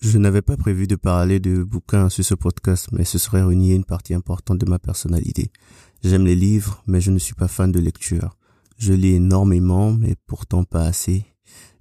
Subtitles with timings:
[0.00, 3.74] Je n'avais pas prévu de parler de bouquins sur ce podcast, mais ce serait renier
[3.74, 5.52] une partie importante de ma personnalité.
[6.02, 8.34] J'aime les livres, mais je ne suis pas fan de lecture.
[8.78, 11.26] Je lis énormément, mais pourtant pas assez.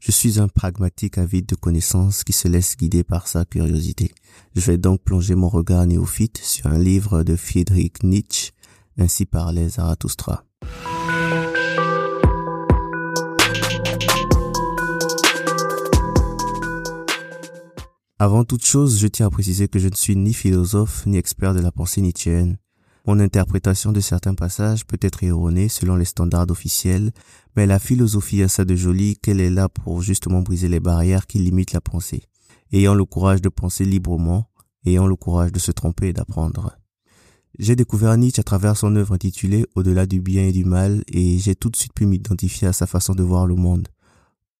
[0.01, 4.11] Je suis un pragmatique avide de connaissances qui se laisse guider par sa curiosité.
[4.53, 8.51] Je vais donc plonger mon regard néophyte sur un livre de Friedrich Nietzsche,
[8.97, 10.43] ainsi parlait Zarathustra.
[18.21, 21.53] Avant toute chose, je tiens à préciser que je ne suis ni philosophe ni expert
[21.53, 22.57] de la pensée nietzschéenne.
[23.07, 27.13] Mon interprétation de certains passages peut être erronée selon les standards officiels,
[27.55, 31.27] mais la philosophie a ça de joli qu'elle est là pour justement briser les barrières
[31.27, 32.23] qui limitent la pensée.
[32.73, 34.49] Ayant le courage de penser librement,
[34.85, 36.75] ayant le courage de se tromper et d'apprendre.
[37.57, 41.37] J'ai découvert Nietzsche à travers son œuvre intitulée Au-delà du bien et du mal et
[41.37, 43.87] j'ai tout de suite pu m'identifier à sa façon de voir le monde.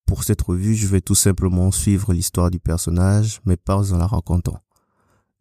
[0.09, 4.07] Pour cette revue, je vais tout simplement suivre l'histoire du personnage, mais pas en la
[4.07, 4.57] racontant.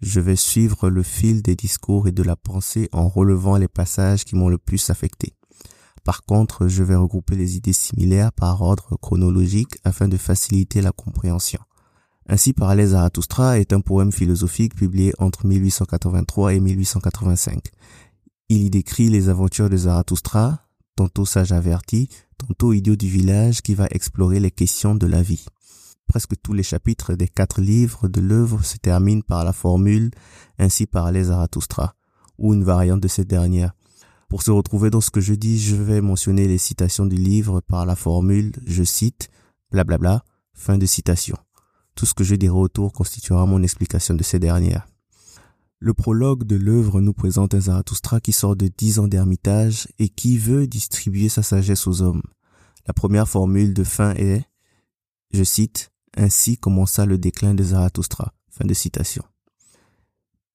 [0.03, 4.27] Je vais suivre le fil des discours et de la pensée en relevant les passages
[4.27, 5.33] qui m'ont le plus affecté.
[6.05, 10.93] Par contre, je vais regrouper les idées similaires par ordre chronologique afin de faciliter la
[10.93, 11.61] compréhension.
[12.29, 17.71] Ainsi, Parallèle Zarathustra est un poème philosophique publié entre 1883 et 1885.
[18.51, 20.68] Il y décrit les aventures de Zarathustra,
[20.99, 25.45] tantôt sage averti, tantôt idiot du village qui va explorer les questions de la vie.
[26.09, 30.11] Presque tous les chapitres des quatre livres de l'œuvre se terminent par la formule
[30.59, 31.95] ainsi parlez Zarathustra,
[32.37, 33.75] ou une variante de cette dernière.
[34.29, 37.61] Pour se retrouver dans ce que je dis, je vais mentionner les citations du livre
[37.61, 39.31] par la formule je cite,
[39.71, 41.37] blablabla, fin de citation.
[41.95, 44.89] Tout ce que je dirai autour constituera mon explication de ces dernières.
[45.81, 50.09] Le prologue de l'œuvre nous présente un Zarathustra qui sort de dix ans d'ermitage et
[50.09, 52.23] qui veut distribuer sa sagesse aux hommes.
[52.89, 54.45] La première formule de fin est,
[55.33, 58.33] je cite, ainsi commença le déclin de Zarathustra.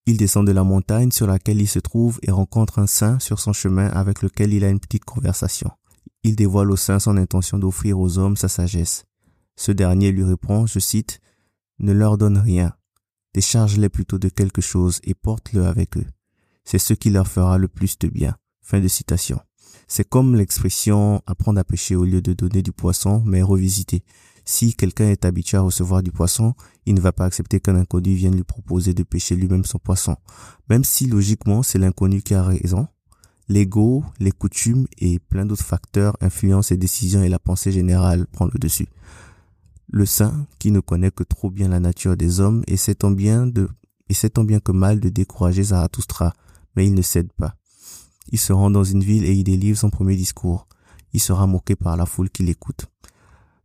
[0.06, 3.40] Il descend de la montagne sur laquelle il se trouve et rencontre un saint sur
[3.40, 5.72] son chemin avec lequel il a une petite conversation.
[6.24, 9.06] Il dévoile au saint son intention d'offrir aux hommes sa sagesse.
[9.56, 11.22] Ce dernier lui répond, je cite,
[11.80, 12.76] Ne leur donne rien,
[13.34, 16.06] Décharge-les plutôt de quelque chose et porte-le avec eux.
[16.66, 18.36] C'est ce qui leur fera le plus de bien.
[18.62, 19.40] Fin de citation.
[19.88, 24.04] C'est comme l'expression apprendre à pêcher au lieu de donner du poisson, mais revisiter.
[24.46, 26.54] Si quelqu'un est habitué à recevoir du poisson,
[26.86, 30.16] il ne va pas accepter qu'un inconnu vienne lui proposer de pêcher lui-même son poisson.
[30.70, 32.88] Même si logiquement c'est l'inconnu qui a raison,
[33.48, 38.46] l'ego, les coutumes et plein d'autres facteurs influencent ses décisions et la pensée générale prend
[38.46, 38.88] le dessus.
[39.96, 43.46] Le saint, qui ne connaît que trop bien la nature des hommes, essaie tant bien
[43.46, 43.70] de,
[44.10, 46.34] essaie tant bien que mal de décourager Zarathustra,
[46.76, 47.54] mais il ne cède pas.
[48.32, 50.68] Il se rend dans une ville et il délivre son premier discours.
[51.14, 52.88] Il sera moqué par la foule qui l'écoute.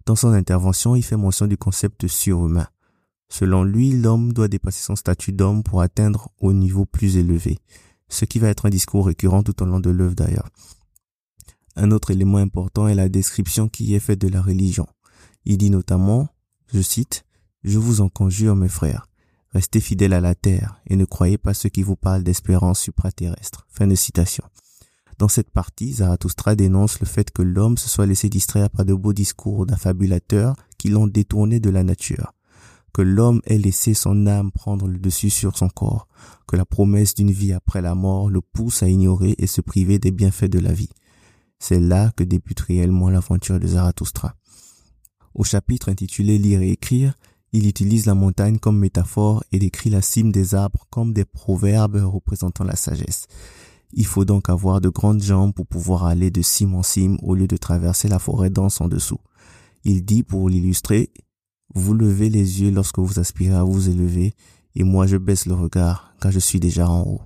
[0.04, 2.68] Dans son intervention, il fait mention du concept surhumain.
[3.30, 7.56] Selon lui, l'homme doit dépasser son statut d'homme pour atteindre au niveau plus élevé,
[8.10, 10.50] ce qui va être un discours récurrent tout au long de l'œuvre d'ailleurs.
[11.74, 14.86] Un autre élément important est la description qui est faite de la religion.
[15.44, 16.28] Il dit notamment,
[16.72, 17.24] je cite,
[17.64, 19.06] Je vous en conjure, mes frères,
[19.50, 23.66] restez fidèles à la terre et ne croyez pas ceux qui vous parlent d'espérance supraterrestre.
[23.68, 24.44] Fin de citation.
[25.18, 28.94] Dans cette partie, Zarathustra dénonce le fait que l'homme se soit laissé distraire par de
[28.94, 32.34] beaux discours d'affabulateurs qui l'ont détourné de la nature,
[32.92, 36.06] que l'homme ait laissé son âme prendre le dessus sur son corps,
[36.46, 39.98] que la promesse d'une vie après la mort le pousse à ignorer et se priver
[39.98, 40.90] des bienfaits de la vie.
[41.58, 44.36] C'est là que débute réellement l'aventure de Zarathustra.
[45.38, 47.14] Au chapitre intitulé Lire et écrire,
[47.52, 52.02] il utilise la montagne comme métaphore et décrit la cime des arbres comme des proverbes
[52.04, 53.28] représentant la sagesse.
[53.92, 57.36] Il faut donc avoir de grandes jambes pour pouvoir aller de cime en cime au
[57.36, 59.20] lieu de traverser la forêt dense en dessous.
[59.84, 61.12] Il dit pour l'illustrer,
[61.72, 64.34] vous levez les yeux lorsque vous aspirez à vous élever
[64.74, 67.22] et moi je baisse le regard quand je suis déjà en haut.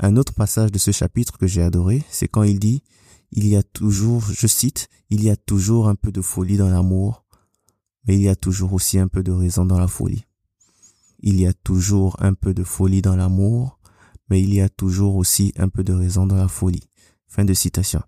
[0.00, 2.82] Un autre passage de ce chapitre que j'ai adoré, c'est quand il dit
[3.36, 6.68] il y a toujours, je cite, il y a toujours un peu de folie dans
[6.68, 7.24] l'amour,
[8.06, 10.24] mais il y a toujours aussi un peu de raison dans la folie.
[11.18, 13.80] Il y a toujours un peu de folie dans l'amour,
[14.30, 16.88] mais il y a toujours aussi un peu de raison dans la folie.
[17.26, 18.02] Fin de citation.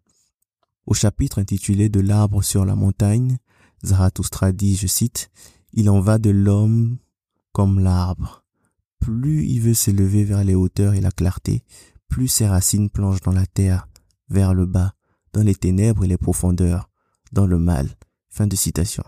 [0.86, 3.38] Au chapitre intitulé De l'arbre sur la montagne,
[3.84, 5.30] Zarathustra dit, je cite,
[5.72, 6.98] Il en va de l'homme
[7.50, 8.44] comme l'arbre.
[9.00, 11.64] Plus il veut s'élever vers les hauteurs et la clarté,
[12.08, 13.88] plus ses racines plongent dans la terre,
[14.28, 14.92] vers le bas,
[15.36, 16.88] dans les ténèbres et les profondeurs,
[17.30, 17.90] dans le mal.
[18.30, 19.04] Fin de citation.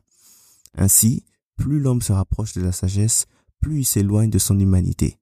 [0.74, 1.24] Ainsi,
[1.56, 3.24] plus l'homme se rapproche de la sagesse,
[3.60, 5.18] plus il s'éloigne de son humanité,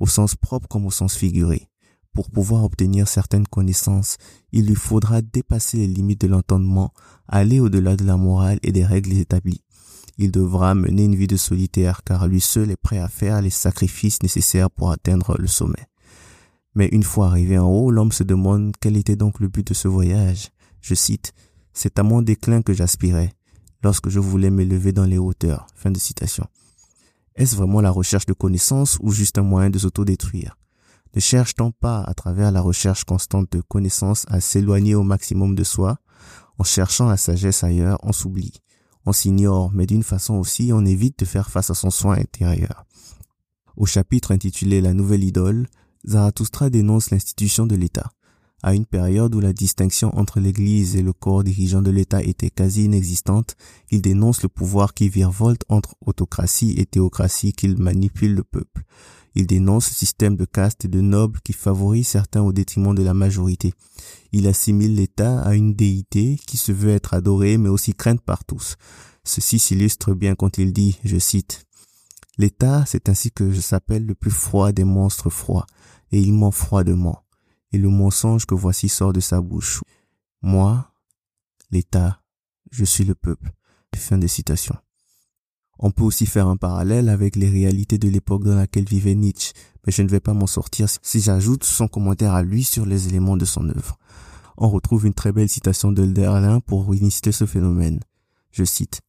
[0.00, 1.68] au sens propre comme au sens figuré.
[2.12, 4.16] Pour pouvoir obtenir certaines connaissances,
[4.50, 6.92] il lui faudra dépasser les limites de l'entendement,
[7.28, 9.62] aller au-delà de la morale et des règles établies.
[10.16, 13.50] Il devra mener une vie de solitaire car lui seul est prêt à faire les
[13.50, 15.86] sacrifices nécessaires pour atteindre le sommet.
[16.78, 19.74] Mais une fois arrivé en haut, l'homme se demande quel était donc le but de
[19.74, 20.50] ce voyage.
[20.80, 21.32] Je cite,
[21.72, 23.32] C'est à mon déclin que j'aspirais,
[23.82, 25.66] lorsque je voulais m'élever dans les hauteurs.
[25.74, 26.46] Fin de citation.
[27.34, 30.56] Est-ce vraiment la recherche de connaissances ou juste un moyen de s'autodétruire?
[31.16, 35.64] Ne cherche-t-on pas, à travers la recherche constante de connaissances, à s'éloigner au maximum de
[35.64, 35.98] soi?
[36.58, 38.62] En cherchant la sagesse ailleurs, on s'oublie,
[39.04, 42.84] on s'ignore, mais d'une façon aussi, on évite de faire face à son soin intérieur.
[43.76, 45.66] Au chapitre intitulé La nouvelle idole,
[46.06, 48.10] Zarathustra dénonce l'institution de l'État.
[48.62, 52.50] À une période où la distinction entre l'Église et le corps dirigeant de l'État était
[52.50, 53.56] quasi inexistante,
[53.90, 58.82] il dénonce le pouvoir qui virevolte entre autocratie et théocratie qu'il manipule le peuple.
[59.36, 63.04] Il dénonce le système de caste et de nobles qui favorise certains au détriment de
[63.04, 63.72] la majorité.
[64.32, 68.44] Il assimile l'État à une déité qui se veut être adorée mais aussi crainte par
[68.44, 68.74] tous.
[69.22, 71.64] Ceci s'illustre bien quand il dit, je cite,
[72.38, 75.66] L'État, c'est ainsi que je s'appelle le plus froid des monstres froids,
[76.12, 77.24] et il ment froidement
[77.72, 79.80] et le mensonge que voici sort de sa bouche.
[80.42, 80.90] Moi,
[81.70, 82.22] l'État,
[82.70, 83.52] je suis le peuple.
[83.96, 84.76] Fin de citation.
[85.80, 89.52] On peut aussi faire un parallèle avec les réalités de l'époque dans laquelle vivait Nietzsche,
[89.84, 93.08] mais je ne vais pas m'en sortir si j'ajoute son commentaire à lui sur les
[93.08, 93.98] éléments de son œuvre.
[94.56, 97.98] On retrouve une très belle citation de Hölderlin pour illustrer ce phénomène.
[98.52, 99.00] Je cite.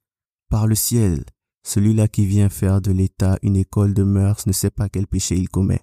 [0.50, 1.24] Par le ciel,
[1.62, 5.38] celui-là qui vient faire de l'État une école de mœurs ne sait pas quel péché
[5.38, 5.82] il commet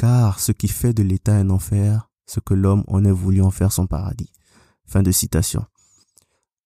[0.00, 3.50] car ce qui fait de l'État un enfer, ce que l'homme en a voulu en
[3.50, 4.32] faire son paradis.
[4.86, 5.66] Fin de citation.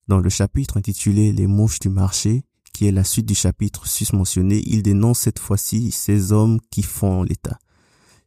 [0.07, 4.63] Dans le chapitre intitulé Les mouches du marché, qui est la suite du chapitre susmentionné,
[4.67, 7.59] il dénonce cette fois-ci ces hommes qui font l'État.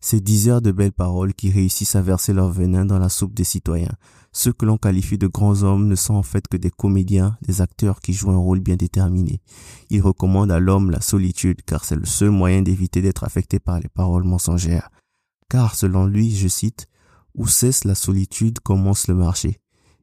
[0.02, 3.46] Ces diseurs de belles paroles qui réussissent à verser leur venin dans la soupe des
[3.46, 3.96] citoyens.
[4.34, 7.62] Ceux que l'on qualifie de grands hommes ne sont en fait que des comédiens, des
[7.62, 9.42] acteurs qui jouent un rôle bien déterminé.
[9.90, 13.80] Ils recommandent à l'homme la solitude car c'est le seul moyen d'éviter d'être affecté par
[13.80, 14.90] les paroles mensongères
[15.50, 16.88] car selon lui, je cite,
[17.36, 19.60] où cesse la solitude commence le marché,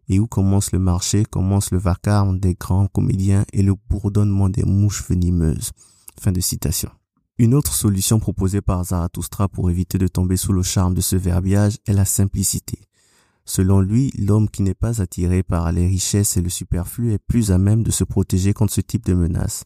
[0.08, 4.64] et où commence le marché commence le vacarme des grands comédiens et le bourdonnement des
[4.64, 5.72] mouches venimeuses.
[6.20, 6.90] Fin de citation.
[7.38, 11.16] Une autre solution proposée par Zarathustra pour éviter de tomber sous le charme de ce
[11.16, 12.78] verbiage est la simplicité.
[13.44, 17.50] Selon lui, l'homme qui n'est pas attiré par les richesses et le superflu est plus
[17.50, 19.64] à même de se protéger contre ce type de menaces.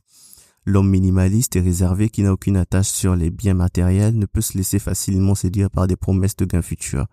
[0.65, 4.57] L'homme minimaliste et réservé qui n'a aucune attache sur les biens matériels ne peut se
[4.57, 7.07] laisser facilement séduire par des promesses de gains futurs.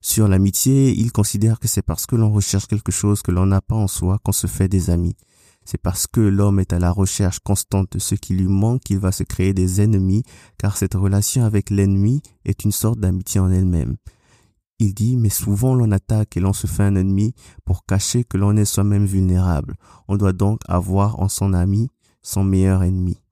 [0.00, 3.60] Sur l'amitié, il considère que c'est parce que l'on recherche quelque chose que l'on n'a
[3.60, 5.16] pas en soi qu'on se fait des amis.
[5.64, 8.98] C'est parce que l'homme est à la recherche constante de ce qui lui manque qu'il
[8.98, 10.22] va se créer des ennemis,
[10.56, 13.96] car cette relation avec l'ennemi est une sorte d'amitié en elle-même.
[14.78, 17.34] Il dit, mais souvent l'on attaque et l'on se fait un ennemi
[17.64, 19.74] pour cacher que l'on est soi-même vulnérable.
[20.06, 21.90] On doit donc avoir en son ami
[22.28, 23.22] son meilleur ennemi.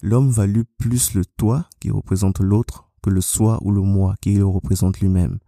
[0.00, 4.34] L'homme valut plus le toi qui représente l'autre que le soi ou le moi qui
[4.36, 5.38] le représente lui-même.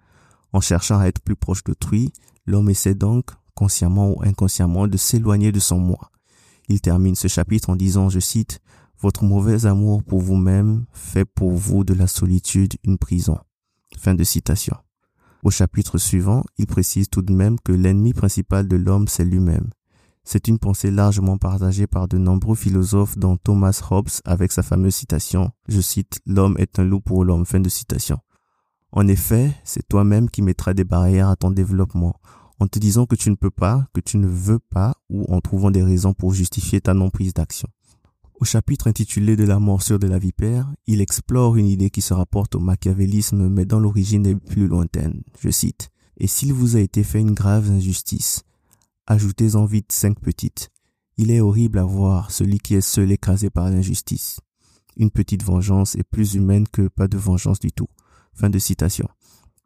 [0.52, 2.12] En cherchant à être plus proche d'autrui,
[2.44, 6.10] l'homme essaie donc, consciemment ou inconsciemment, de s'éloigner de son moi.
[6.68, 8.60] Il termine ce chapitre en disant, je cite,
[9.00, 13.38] Votre mauvais amour pour vous-même fait pour vous de la solitude une prison.
[13.96, 14.76] Fin de citation.
[15.42, 19.70] Au chapitre suivant, il précise tout de même que l'ennemi principal de l'homme, c'est lui-même.
[20.28, 24.96] C'est une pensée largement partagée par de nombreux philosophes dont Thomas Hobbes avec sa fameuse
[24.96, 28.18] citation, je cite, L'homme est un loup pour l'homme, fin de citation.
[28.90, 32.16] En effet, c'est toi-même qui mettras des barrières à ton développement,
[32.58, 35.40] en te disant que tu ne peux pas, que tu ne veux pas, ou en
[35.40, 37.68] trouvant des raisons pour justifier ta non-prise d'action.
[38.40, 42.14] Au chapitre intitulé de la morsure de la vipère, il explore une idée qui se
[42.14, 45.22] rapporte au machiavélisme mais dont l'origine est plus lointaine.
[45.38, 48.42] Je cite, Et s'il vous a été fait une grave injustice,
[49.08, 50.68] Ajoutez-en vite cinq petites.
[51.16, 54.40] Il est horrible à voir celui qui est seul écrasé par l'injustice.
[54.96, 57.86] Une petite vengeance est plus humaine que pas de vengeance du tout.
[58.34, 59.08] Fin de citation.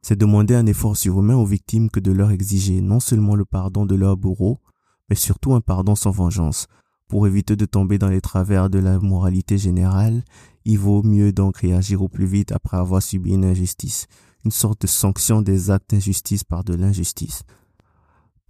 [0.03, 3.87] C'est demander un effort surhumain aux victimes que de leur exiger non seulement le pardon
[3.87, 4.61] de leur bourreau,
[5.09, 6.67] mais surtout un pardon sans vengeance.
[7.09, 10.23] Pour éviter de tomber dans les travers de la moralité générale,
[10.67, 14.07] il vaut mieux donc réagir au plus vite après avoir subi une injustice,
[14.45, 17.43] une sorte de sanction des actes d'injustice par de l'injustice.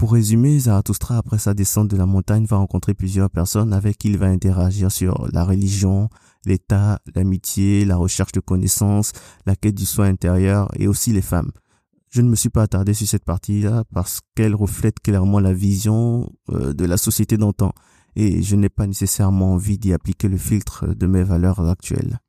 [0.00, 4.08] Pour résumer, Zarathustra, après sa descente de la montagne, va rencontrer plusieurs personnes avec qui
[4.08, 6.08] il va interagir sur la religion,
[6.46, 9.12] l'état, l'amitié, la recherche de connaissances,
[9.44, 11.50] la quête du soin intérieur et aussi les femmes.
[12.08, 16.32] Je ne me suis pas attardé sur cette partie-là parce qu'elle reflète clairement la vision
[16.48, 17.74] euh, de la société d'antan
[18.16, 22.20] et je n'ai pas nécessairement envie d'y appliquer le filtre de mes valeurs actuelles.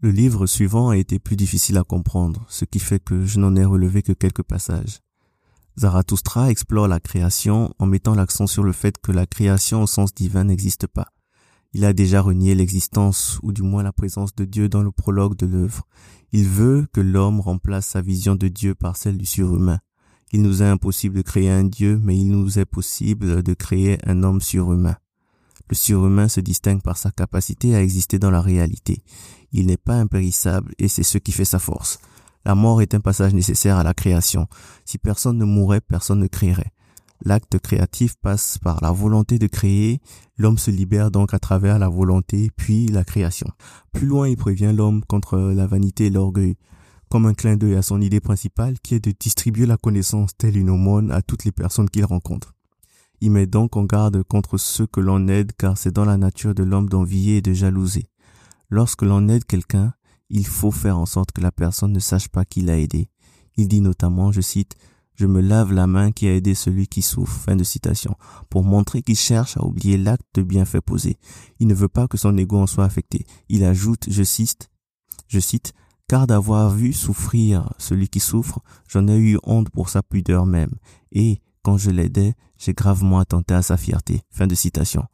[0.00, 3.56] Le livre suivant a été plus difficile à comprendre, ce qui fait que je n'en
[3.56, 5.00] ai relevé que quelques passages.
[5.78, 10.14] Zarathustra explore la création en mettant l'accent sur le fait que la création au sens
[10.14, 11.08] divin n'existe pas.
[11.72, 15.36] Il a déjà renié l'existence, ou du moins la présence de Dieu dans le prologue
[15.36, 15.86] de l'œuvre.
[16.32, 19.78] Il veut que l'homme remplace sa vision de Dieu par celle du surhumain.
[20.32, 23.98] Il nous est impossible de créer un Dieu, mais il nous est possible de créer
[24.04, 24.96] un homme surhumain.
[25.68, 29.02] Le surhumain se distingue par sa capacité à exister dans la réalité.
[29.52, 32.00] Il n'est pas impérissable et c'est ce qui fait sa force.
[32.44, 34.46] La mort est un passage nécessaire à la création.
[34.84, 36.72] Si personne ne mourait, personne ne créerait.
[37.22, 40.00] L'acte créatif passe par la volonté de créer,
[40.38, 43.48] l'homme se libère donc à travers la volonté, puis la création.
[43.92, 46.56] Plus loin, il prévient l'homme contre la vanité et l'orgueil,
[47.10, 50.56] comme un clin d'œil à son idée principale qui est de distribuer la connaissance telle
[50.56, 52.54] une aumône à toutes les personnes qu'il rencontre.
[53.20, 56.54] Il met donc en garde contre ceux que l'on aide car c'est dans la nature
[56.54, 58.06] de l'homme d'envier et de jalouser.
[58.70, 59.92] Lorsque l'on aide quelqu'un,
[60.30, 63.08] il faut faire en sorte que la personne ne sache pas qui l'a aidé.
[63.56, 64.76] Il dit notamment, je cite,
[65.14, 67.38] je me lave la main qui a aidé celui qui souffre.
[67.40, 68.16] Fin de citation.
[68.48, 71.18] Pour montrer qu'il cherche à oublier l'acte de bienfait posé.
[71.58, 73.26] Il ne veut pas que son ego en soit affecté.
[73.50, 74.70] Il ajoute, je cite,
[75.28, 75.74] je cite,
[76.08, 80.72] car d'avoir vu souffrir celui qui souffre, j'en ai eu honte pour sa pudeur même.
[81.12, 84.22] Et, quand je l'aidais, j'ai gravement attenté à sa fierté.
[84.30, 85.04] Fin de citation.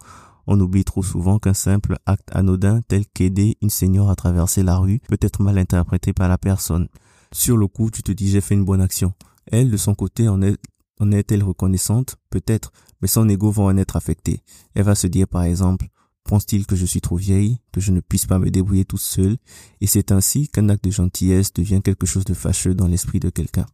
[0.47, 4.79] On oublie trop souvent qu'un simple acte anodin tel qu'aider une seigneur à traverser la
[4.79, 6.89] rue peut être mal interprété par la personne.
[7.33, 9.13] Sur le coup, tu te dis j'ai fait une bonne action.
[9.47, 10.59] Elle, de son côté, en est,
[11.01, 12.17] en est-elle reconnaissante?
[12.31, 14.41] Peut-être, mais son ego va en être affecté.
[14.75, 15.89] Elle va se dire par exemple,
[16.25, 19.37] pense-t-il que je suis trop vieille, que je ne puisse pas me débrouiller toute seule
[19.81, 23.31] Et c'est ainsi qu'un acte de gentillesse devient quelque chose de fâcheux dans l'esprit de
[23.31, 23.67] quelqu'un.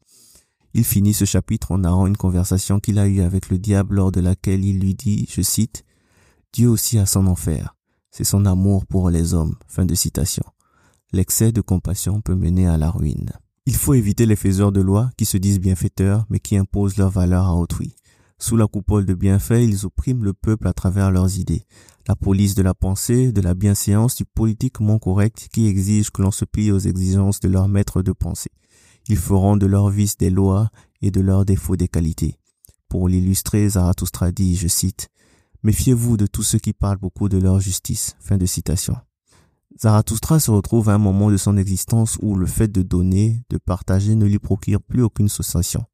[0.75, 4.11] Il finit ce chapitre en narrant une conversation qu'il a eue avec le diable lors
[4.11, 5.85] de laquelle il lui dit, je cite,
[6.53, 7.75] Dieu aussi a son enfer.
[8.11, 9.57] C'est son amour pour les hommes.
[9.67, 10.45] Fin de citation.
[11.11, 13.31] L'excès de compassion peut mener à la ruine.
[13.65, 17.11] Il faut éviter les faiseurs de loi qui se disent bienfaiteurs mais qui imposent leurs
[17.11, 17.95] valeurs à autrui.
[18.39, 21.65] Sous la coupole de bienfaits, ils oppriment le peuple à travers leurs idées.
[22.07, 26.33] La police de la pensée, de la bienséance, du politiquement correct qui exige que l'on
[26.33, 28.51] se plie aux exigences de leur maître de pensée.
[29.09, 30.69] Ils feront de leurs vices des lois
[31.01, 32.37] et de leurs défauts des qualités.
[32.89, 35.09] Pour l'illustrer, Zarathustra dit, je cite,
[35.65, 38.17] Méfiez-vous de tous ceux qui parlent beaucoup de leur justice.
[38.19, 38.97] Fin de citation.
[39.81, 43.59] Zarathustra se retrouve à un moment de son existence où le fait de donner, de
[43.59, 45.85] partager ne lui procure plus aucune sensation.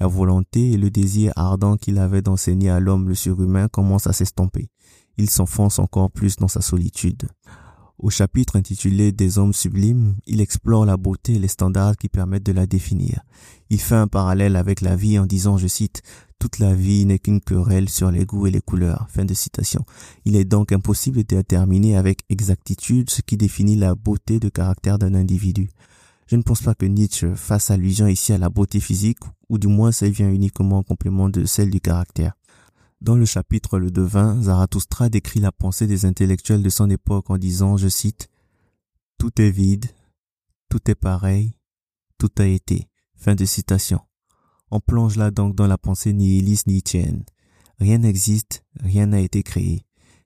[0.00, 4.14] La volonté et le désir ardent qu'il avait d'enseigner à l'homme le surhumain commencent à
[4.14, 4.70] s'estomper.
[5.18, 7.28] Il s'enfonce encore plus dans sa solitude.
[7.98, 12.46] Au chapitre intitulé Des hommes sublimes, il explore la beauté et les standards qui permettent
[12.46, 13.20] de la définir.
[13.70, 16.02] Il fait un parallèle avec la vie en disant, je cite,
[16.44, 19.06] toute la vie n'est qu'une querelle sur les goûts et les couleurs.
[19.08, 19.86] Fin de citation.
[20.26, 24.98] Il est donc impossible de déterminer avec exactitude ce qui définit la beauté de caractère
[24.98, 25.70] d'un individu.
[26.26, 29.68] Je ne pense pas que Nietzsche fasse allusion ici à la beauté physique, ou du
[29.68, 32.34] moins celle vient uniquement en complément de celle du caractère.
[33.00, 37.38] Dans le chapitre Le Devin, Zarathustra décrit la pensée des intellectuels de son époque en
[37.38, 38.28] disant, je cite,
[39.16, 39.86] Tout est vide,
[40.68, 41.54] tout est pareil,
[42.18, 42.86] tout a été.
[43.16, 44.02] Fin de citation.
[44.70, 47.24] On plonge là donc dans la pensée nihiliste nietzschéenne.
[47.78, 49.82] Rien n'existe, rien n'a été créé.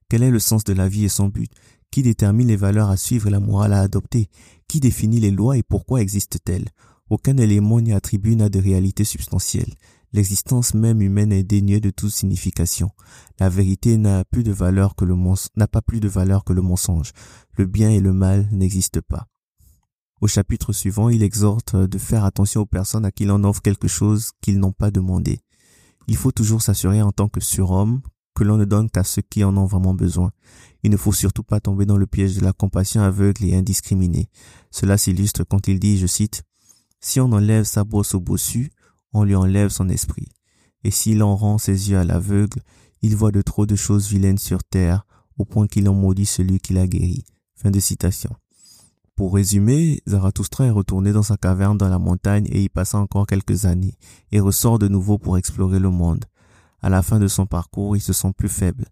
[0.08, 1.50] Quel est le sens de la vie et son but?
[1.90, 4.28] Qui détermine les valeurs à suivre et la morale à adopter?
[4.68, 6.68] Qui définit les lois et pourquoi existent-elles?
[7.10, 9.74] Aucun élément n'y attribue n'a de réalité substantielle.
[10.12, 12.90] L'existence même humaine est dénuée de toute signification.
[13.38, 17.12] La vérité n'a n'a pas plus de valeur que le mensonge.
[17.56, 19.26] Le bien et le mal n'existent pas.
[20.20, 23.86] Au chapitre suivant, il exhorte de faire attention aux personnes à qui l'on offre quelque
[23.86, 25.40] chose qu'ils n'ont pas demandé.
[26.08, 28.00] Il faut toujours s'assurer en tant que surhomme
[28.34, 30.32] que l'on ne donne qu'à ceux qui en ont vraiment besoin.
[30.82, 34.28] Il ne faut surtout pas tomber dans le piège de la compassion aveugle et indiscriminée.
[34.70, 36.42] Cela s'illustre quand il dit, je cite,
[37.00, 38.70] Si on enlève sa brosse au bossu,
[39.12, 40.28] on lui enlève son esprit.
[40.82, 42.60] Et s'il en rend ses yeux à l'aveugle,
[43.02, 45.04] il voit de trop de choses vilaines sur terre,
[45.36, 47.24] au point qu'il en maudit celui qui l'a guéri.
[47.54, 48.30] Fin de citation.
[49.18, 53.26] Pour résumer, Zarathustra est retourné dans sa caverne dans la montagne et y passa encore
[53.26, 53.96] quelques années,
[54.30, 56.24] et ressort de nouveau pour explorer le monde.
[56.82, 58.84] À la fin de son parcours, il se sent plus faible.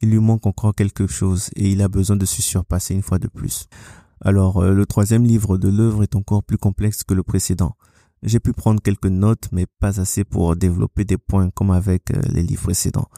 [0.00, 3.18] Il lui manque encore quelque chose et il a besoin de se surpasser une fois
[3.18, 3.66] de plus.
[4.22, 7.76] Alors, euh, le troisième livre de l'œuvre est encore plus complexe que le précédent.
[8.22, 12.22] J'ai pu prendre quelques notes, mais pas assez pour développer des points comme avec euh,
[12.30, 13.10] les livres précédents.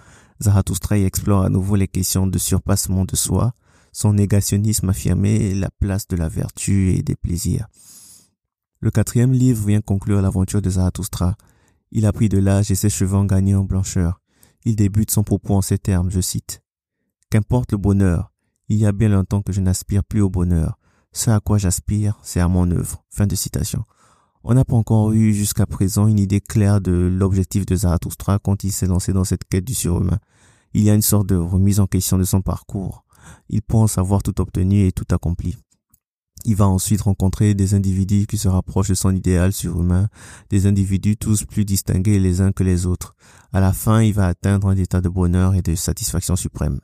[0.42, 3.54] Zarathustra y explore à nouveau les questions de surpassement de soi,
[3.96, 7.66] son négationnisme affirmé la place de la vertu et des plaisirs.
[8.80, 11.34] Le quatrième livre vient conclure l'aventure de Zarathustra.
[11.92, 14.20] Il a pris de l'âge et ses cheveux ont gagné en blancheur.
[14.66, 16.62] Il débute son propos en ces termes, je cite.
[17.30, 18.34] Qu'importe le bonheur,
[18.68, 20.78] il y a bien longtemps que je n'aspire plus au bonheur.
[21.12, 23.02] Ce à quoi j'aspire, c'est à mon œuvre.
[23.08, 23.82] Fin de citation.
[24.44, 28.62] On n'a pas encore eu jusqu'à présent une idée claire de l'objectif de Zarathustra quand
[28.62, 30.18] il s'est lancé dans cette quête du surhumain.
[30.74, 33.05] Il y a une sorte de remise en question de son parcours.
[33.48, 35.56] Il pense avoir tout obtenu et tout accompli.
[36.44, 40.08] Il va ensuite rencontrer des individus qui se rapprochent de son idéal surhumain,
[40.48, 43.16] des individus tous plus distingués les uns que les autres.
[43.52, 46.78] À la fin, il va atteindre un état de bonheur et de satisfaction suprême.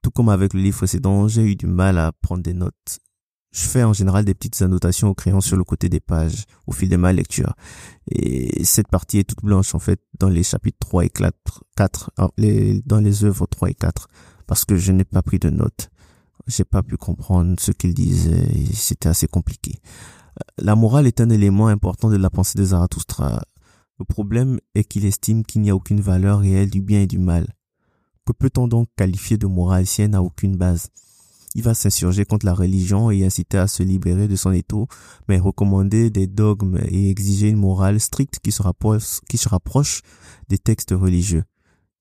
[0.00, 3.00] Tout comme avec le livre précédent, j'ai eu du mal à prendre des notes.
[3.50, 6.72] Je fais en général des petites annotations au crayon sur le côté des pages au
[6.72, 7.54] fil de ma lecture.
[8.10, 12.10] Et cette partie est toute blanche en fait dans les chapitres 3 et 4, 4
[12.86, 14.08] dans les œuvres 3 et 4
[14.48, 15.90] parce que je n'ai pas pris de notes
[16.48, 19.74] j'ai pas pu comprendre ce qu'il disait, c'était assez compliqué.
[20.56, 23.42] La morale est un élément important de la pensée de Zarathustra.
[23.98, 27.18] Le problème est qu'il estime qu'il n'y a aucune valeur réelle du bien et du
[27.18, 27.46] mal.
[28.24, 30.88] Que peut-on donc qualifier de morale si elle n'a aucune base?
[31.54, 34.86] Il va s'insurger contre la religion et inciter à se libérer de son étau,
[35.28, 40.02] mais recommander des dogmes et exiger une morale stricte qui se rapproche
[40.48, 41.44] des textes religieux.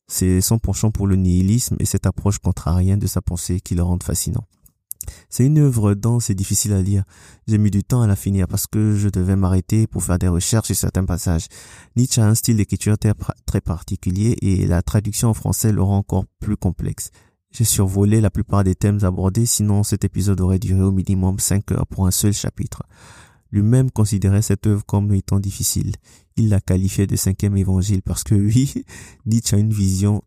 [0.07, 3.83] C'est son penchant pour le nihilisme et cette approche contrarienne de sa pensée qui le
[3.83, 4.45] rendent fascinant.
[5.29, 7.03] C'est une œuvre dense et difficile à lire.
[7.47, 10.27] J'ai mis du temps à la finir parce que je devais m'arrêter pour faire des
[10.27, 11.47] recherches sur certains passages.
[11.95, 12.97] Nietzsche a un style d'écriture
[13.45, 17.11] très particulier et la traduction en français le rend encore plus complexe.
[17.51, 21.71] J'ai survolé la plupart des thèmes abordés, sinon cet épisode aurait duré au minimum 5
[21.71, 22.83] heures pour un seul chapitre.
[23.51, 25.93] Lui-même considérait cette œuvre comme étant difficile.
[26.35, 28.85] Il la qualifiait de cinquième évangile parce que oui,
[29.25, 30.21] Nietzsche a une vision,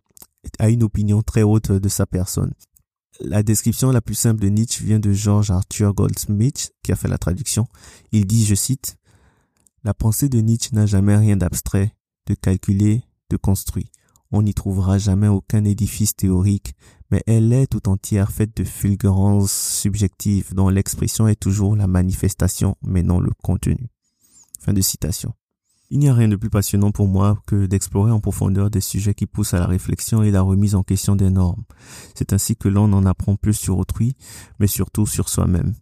[0.59, 2.53] a une opinion très haute de sa personne.
[3.21, 7.09] La description la plus simple de Nietzsche vient de George Arthur Goldsmith, qui a fait
[7.09, 7.67] la traduction.
[8.13, 8.97] Il dit, je cite,
[9.85, 11.95] La pensée de Nietzsche n'a jamais rien d'abstrait,
[12.27, 13.91] de calculé, de construit.
[14.33, 16.75] On n'y trouvera jamais aucun édifice théorique,
[17.11, 22.77] mais elle est tout entière faite de fulgurances subjectives dont l'expression est toujours la manifestation
[22.83, 23.89] mais non le contenu.
[24.61, 25.35] Fin de citation.
[25.93, 29.15] Il n'y a rien de plus passionnant pour moi que d'explorer en profondeur des sujets
[29.15, 31.65] qui poussent à la réflexion et la remise en question des normes.
[32.15, 34.15] C'est ainsi que l'on en apprend plus sur autrui,
[34.61, 35.75] mais surtout sur soi-même.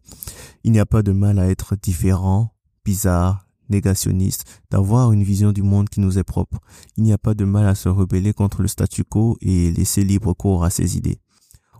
[0.65, 2.55] Il n'y a pas de mal à être différent,
[2.87, 6.59] bizarre, négationniste, d'avoir une vision du monde qui nous est propre.
[6.97, 10.05] Il n'y a pas de mal à se rebeller contre le statu quo et laisser
[10.05, 11.21] libre cours à ses idées.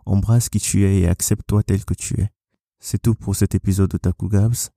[0.07, 2.29] Embrasse qui tu es et accepte-toi tel que tu es.
[2.81, 4.71] C'est tout pour cet épisode de Taku Gabs.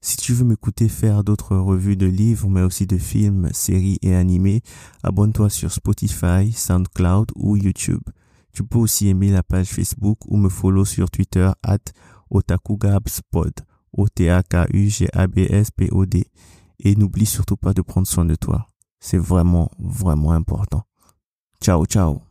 [0.00, 4.14] Si tu veux m'écouter faire d'autres revues de livres, mais aussi de films, séries et
[4.14, 4.62] animés,
[5.02, 8.02] abonne-toi sur Spotify, SoundCloud ou YouTube.
[8.52, 11.78] Tu peux aussi aimer la page Facebook ou me follow sur Twitter at
[12.30, 13.52] otakugabspod.
[13.92, 16.24] O-T-A-K-U-G-A-B-S-P-O-D.
[16.80, 18.66] Et n'oublie surtout pas de prendre soin de toi.
[19.00, 20.82] C'est vraiment, vraiment important.
[21.62, 22.25] Ciao, ciao.